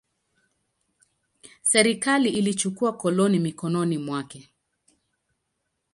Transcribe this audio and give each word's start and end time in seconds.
Serikali 1.61 2.29
ilichukua 2.29 2.93
koloni 2.97 3.39
mikononi 3.39 3.97
mwake. 3.97 4.51